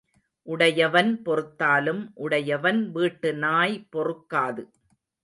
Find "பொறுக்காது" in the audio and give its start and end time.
3.91-4.63